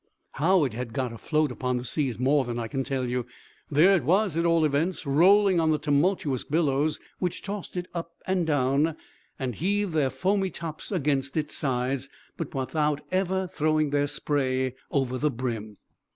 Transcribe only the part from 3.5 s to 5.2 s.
There it was, at all events,